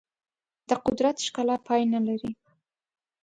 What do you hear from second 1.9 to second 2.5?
نه لري.